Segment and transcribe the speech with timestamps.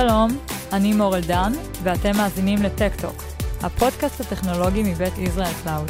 [0.00, 0.28] שלום,
[0.72, 1.52] אני מורל דן,
[1.82, 3.16] ואתם מאזינים ל Tech Talk,
[3.62, 5.88] הפודקאסט הטכנולוגי מבית Israel Cloud.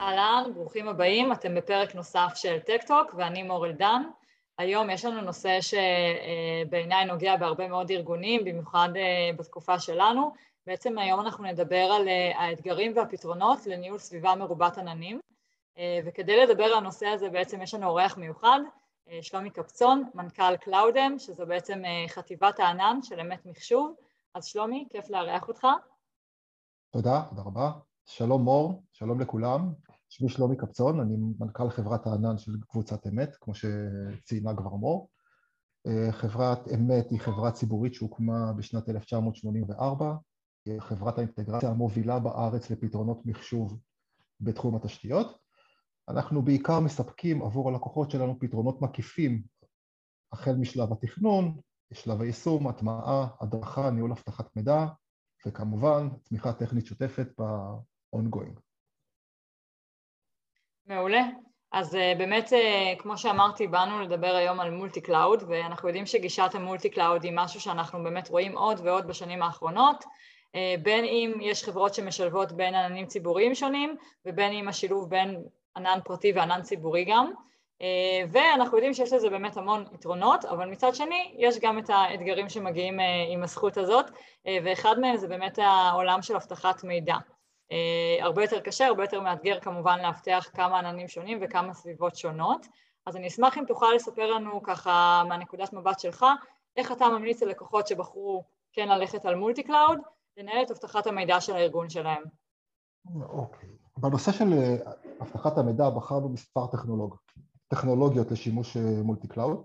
[0.00, 4.02] אהלן, ברוכים הבאים, אתם בפרק נוסף של Tech Talk, ואני מורל דן.
[4.58, 10.32] היום יש לנו נושא שבעיניי נוגע בהרבה מאוד ארגונים, במיוחד אה, בתקופה שלנו.
[10.66, 15.20] בעצם היום אנחנו נדבר על אה, האתגרים והפתרונות לניהול סביבה מרובת עננים.
[15.78, 18.60] אה, וכדי לדבר על הנושא הזה בעצם יש לנו אורח מיוחד,
[19.22, 23.94] שלומי קפצון, מנכ"ל קלאודם, שזו בעצם אה, חטיבת הענן של אמת מחשוב.
[24.34, 25.66] אז שלומי, כיף לארח אותך.
[26.90, 27.70] תודה, תודה רבה.
[28.06, 29.72] שלום מור, שלום לכולם.
[30.08, 35.10] שמי שלומי קפצון, אני מנכ"ל חברת הענן של קבוצת אמת, כמו שציינה כבר מור.
[36.10, 40.14] חברת אמת היא חברה ציבורית שהוקמה בשנת 1984,
[40.66, 43.78] היא חברת האינטגרציה המובילה בארץ לפתרונות מחשוב
[44.40, 45.38] בתחום התשתיות.
[46.10, 49.42] אנחנו בעיקר מספקים עבור הלקוחות שלנו פתרונות מקיפים
[50.32, 51.60] החל משלב התכנון,
[51.92, 54.86] שלב היישום, הטמעה, הדרכה, ניהול אבטחת מידע
[55.46, 58.60] וכמובן תמיכה טכנית שוטפת ב-ongoing.
[60.86, 61.22] מעולה.
[61.72, 66.50] אז אה, באמת, אה, כמו שאמרתי, באנו לדבר היום על multi cloud, ואנחנו יודעים שגישת
[66.54, 70.04] ה multi cloud היא משהו שאנחנו באמת רואים עוד ועוד בשנים האחרונות,
[70.54, 75.44] אה, בין אם יש חברות שמשלבות בין עננים ציבוריים שונים, ובין אם השילוב בין
[75.78, 77.32] ענן פרטי וענן ציבורי גם,
[77.82, 82.48] אה, ואנחנו יודעים שיש לזה באמת המון יתרונות, אבל מצד שני יש גם את האתגרים
[82.48, 84.10] שמגיעים אה, עם הזכות הזאת,
[84.46, 87.16] אה, ואחד מהם זה באמת העולם של אבטחת מידע.
[88.20, 92.66] הרבה יותר קשה, הרבה יותר מאתגר כמובן לאבטח כמה עננים שונים וכמה סביבות שונות,
[93.06, 96.26] אז אני אשמח אם תוכל לספר לנו ככה מהנקודת מבט שלך,
[96.76, 99.98] איך אתה ממליץ ללקוחות שבחרו כן ללכת על multi cloud,
[100.36, 102.22] לנהל את אבטחת המידע של הארגון שלהם.
[103.22, 103.68] אוקיי.
[104.00, 104.76] בנושא של אה,
[105.20, 107.16] אבטחת המידע בחרנו מספר טכנולוג...
[107.68, 109.62] טכנולוגיות לשימוש אה, multi cloud.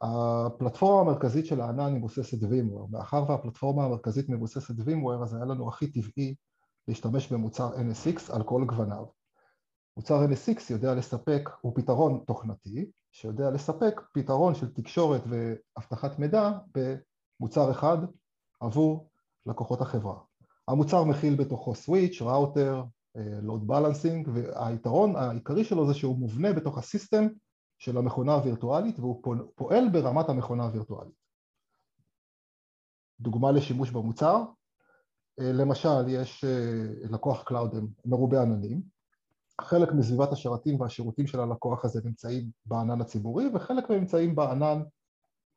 [0.00, 2.90] הפלטפורמה המרכזית של הענן היא מבוססת VMware.
[2.90, 6.34] מאחר והפלטפורמה המרכזית מבוססת VMware, אז היה לנו הכי טבעי
[6.88, 9.04] להשתמש במוצר NSX על כל גווניו.
[9.96, 17.70] מוצר NSX יודע לספק, הוא פתרון תוכנתי, שיודע לספק פתרון של תקשורת ואבטחת מידע במוצר
[17.70, 17.98] אחד
[18.60, 19.10] עבור
[19.46, 20.18] לקוחות החברה.
[20.68, 22.84] המוצר מכיל בתוכו סוויץ', ראוטר,
[23.42, 27.26] לואוד בלנסינג, והיתרון העיקרי שלו זה שהוא מובנה בתוך הסיסטם
[27.78, 29.22] של המכונה הווירטואלית והוא
[29.54, 31.14] פועל ברמת המכונה הווירטואלית.
[33.20, 34.44] דוגמה לשימוש במוצר,
[35.40, 38.82] אה, למשל יש אה, לקוח קלאודם מרובה עננים,
[39.60, 44.82] חלק מסביבת השרתים והשירותים של הלקוח הזה נמצאים בענן הציבורי וחלק מהם נמצאים בענן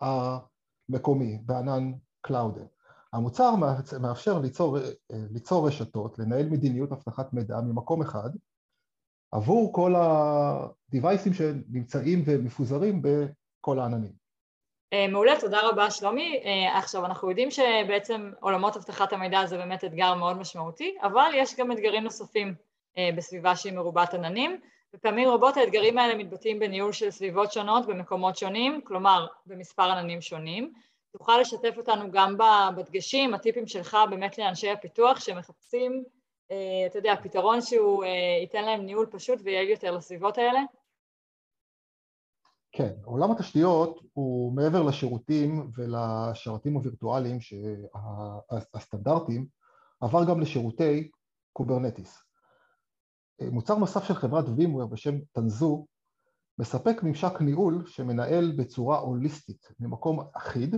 [0.02, 1.92] המקומי, בענן
[2.22, 2.66] קלאודם.
[3.14, 3.52] המוצר
[4.02, 4.78] מאפשר ליצור,
[5.10, 8.30] ליצור רשתות, לנהל מדיניות אבטחת מידע ממקום אחד
[9.32, 14.12] עבור כל ה-Devices שנמצאים ומפוזרים בכל העננים.
[14.94, 16.42] אה, מעולה, תודה רבה שלומי.
[16.46, 21.56] אה, עכשיו אנחנו יודעים שבעצם עולמות אבטחת המידע זה באמת אתגר מאוד משמעותי, אבל יש
[21.56, 22.56] גם אתגרים נוספים
[22.98, 24.60] אה, בסביבה שהיא מרובת עננים,
[24.96, 30.74] ופעמים רבות האתגרים האלה מתבטאים בניהול של סביבות שונות במקומות שונים, כלומר במספר עננים שונים.
[31.12, 32.38] תוכל לשתף אותנו גם
[32.78, 36.04] בדגשים, הטיפים שלך באמת לאנשי הפיתוח שמחפשים,
[36.52, 38.10] אה, אתה יודע, פתרון שהוא אה,
[38.42, 40.60] ייתן להם ניהול פשוט ויעיל יותר לסביבות האלה?
[42.72, 47.38] כן, עולם התשתיות הוא מעבר לשירותים ולשרתים הווירטואליים
[48.74, 49.48] הסטנדרטיים,
[50.02, 51.10] עבר גם לשירותי
[51.54, 52.24] Kubernetes.
[53.42, 55.86] אה, מוצר נוסף של חברת VMware בשם Tanzu
[56.60, 60.76] מספק ממשק ניהול שמנהל בצורה הוליסטית ממקום אחיד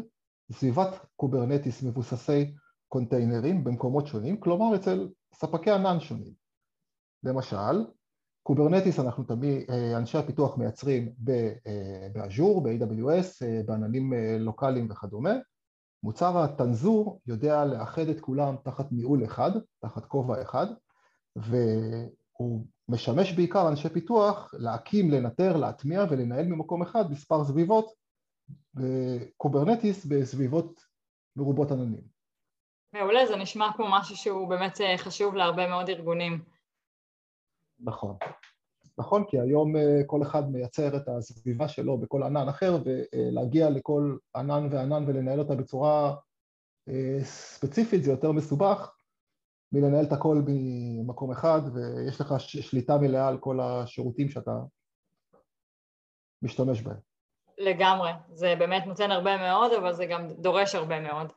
[0.51, 2.53] סביבת Kubernetes מבוססי
[2.87, 6.33] קונטיינרים במקומות שונים, כלומר אצל ספקי ענן שונים.
[7.23, 7.85] למשל,
[8.43, 15.33] Kubernetes אנחנו תמיד, אה, אנשי הפיתוח מייצרים אה, ב Azure, ב-AWS, אה, בעננים לוקאליים וכדומה.
[16.03, 20.67] מוצר ה Tanzu יודע לאחד את כולם תחת ניהול אחד, תחת כובע אחד,
[21.35, 28.00] והוא משמש בעיקר אנשי פיתוח להקים, לנטר, להטמיע ולנהל ממקום אחד מספר סביבות
[28.73, 30.85] ב-Kubernetes בסביבות
[31.35, 32.01] מרובות עננים.
[32.93, 36.43] מעולה, זה נשמע כמו משהו שהוא באמת אה, חשוב להרבה מאוד ארגונים.
[37.79, 38.15] נכון.
[38.97, 44.17] נכון, כי היום אה, כל אחד מייצר את הסביבה שלו בכל ענן אחר, ולהגיע לכל
[44.35, 46.15] ענן וענן ולנהל אותה בצורה
[46.89, 48.95] אה, ספציפית זה יותר מסובך
[49.71, 54.51] מלנהל את הכל ממקום אחד, ויש לך שליטה מלאה על כל השירותים שאתה
[56.41, 57.10] משתמש בהם.
[57.61, 61.31] לגמרי, זה באמת נותן הרבה מאוד, אבל זה גם דורש הרבה מאוד.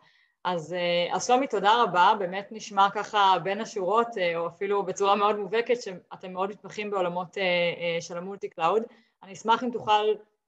[0.44, 5.16] אז, אה, אז שלומי, תודה רבה, באמת נשמע ככה בין השורות, אה, או אפילו בצורה
[5.16, 8.82] מאוד מובהקת, שאתם מאוד מתמחים בעולמות אה, של ה-multi cloud.
[9.22, 10.04] אני אשמח אם תוכל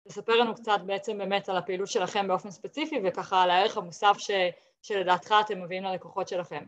[0.08, 4.30] תספר לנו קצת בעצם באמת על הפעילות שלכם באופן ספציפי וככה על הערך המוסף ש,
[4.82, 6.64] שלדעתך אתם מביאים ללקוחות שלכם.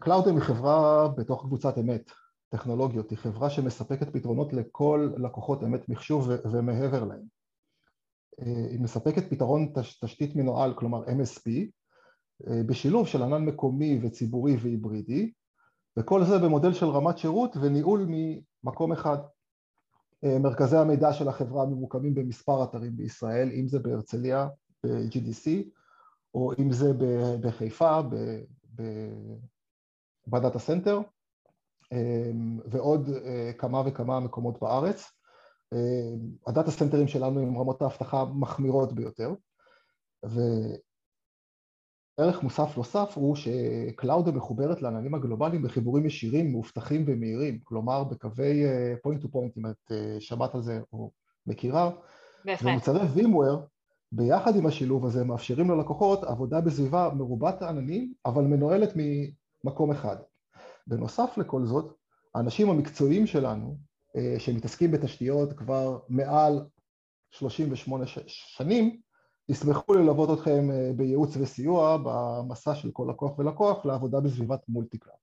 [0.00, 2.10] קלאודם היא חברה בתוך קבוצת אמת,
[2.50, 7.22] טכנולוגיות, היא חברה שמספקת פתרונות לכל לקוחות אמת מחשוב ומעבר להם.
[8.70, 11.50] היא מספקת פתרון תשתית מנוהל, כלומר MSP,
[12.66, 15.32] בשילוב של ענן מקומי וציבורי והיברידי,
[15.96, 19.18] וכל זה במודל של רמת שירות וניהול ממקום אחד.
[20.24, 24.48] מרכזי המידע של החברה ממוקמים במספר אתרים בישראל, אם זה בהרצליה,
[24.84, 25.50] ב-GDC,
[26.34, 26.92] או אם זה
[27.40, 28.00] בחיפה,
[30.26, 31.00] ב-data center,
[32.70, 33.10] ועוד
[33.58, 35.12] כמה וכמה מקומות בארץ.
[36.46, 39.34] ה-data centerים שלנו עם רמות האבטחה מחמירות ביותר,
[42.18, 48.64] וערך מוסף נוסף הוא ש-Clouda מחוברת לעננים הגלובליים בחיבורים ישירים, מאובטחים ומהירים, כלומר בקווי
[49.06, 51.10] point to point, אם את שמעת על זה או
[51.46, 51.90] מכירה,
[52.62, 53.60] ומוצרי VMware
[54.12, 60.16] ביחד עם השילוב הזה מאפשרים ללקוחות עבודה בסביבה מרובת עננים, אבל מנוהלת ממקום אחד.
[60.90, 61.96] בנוסף לכל זאת,
[62.34, 63.76] האנשים המקצועיים שלנו,
[64.38, 66.66] שמתעסקים בתשתיות כבר מעל
[67.30, 69.00] 38 שנים,
[69.48, 75.18] ישמחו ללוות אתכם בייעוץ וסיוע במסע של כל לקוח ולקוח לעבודה בסביבת multi cloud.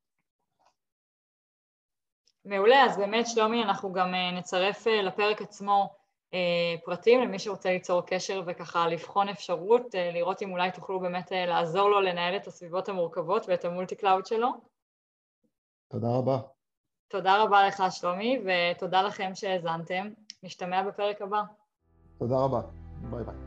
[2.45, 5.89] מעולה, אז באמת שלומי אנחנו גם נצרף לפרק עצמו
[6.85, 12.01] פרטים למי שרוצה ליצור קשר וככה לבחון אפשרות, לראות אם אולי תוכלו באמת לעזור לו
[12.01, 14.76] לנהל את הסביבות המורכבות ואת ה-multi cloud שלו.
[15.87, 16.39] תודה רבה.
[17.07, 20.07] תודה רבה לך שלומי ותודה לכם שהאזנתם,
[20.43, 21.41] נשתמע בפרק הבא.
[22.19, 22.61] תודה רבה,
[23.11, 23.46] bye bye.